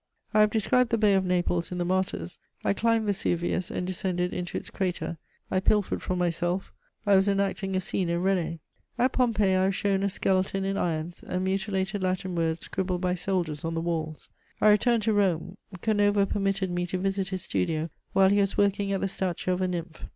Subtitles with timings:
[0.33, 2.39] I have described the Bay of Naples in the Martyrs.
[2.65, 5.19] I climbed Vesuvius and descended into its crater.
[5.51, 6.73] I pilfered from myself:
[7.05, 8.61] I was enacting a scene in René.
[8.97, 13.13] At Pompeii I was shown a skeleton in irons, and mutilated Latin words scribbled by
[13.13, 14.27] soldiers on the walls.
[14.59, 15.55] I returned to Rome.
[15.81, 19.61] Canova permitted me to visit his studio while he was working at the statue of
[19.61, 20.07] a nymph.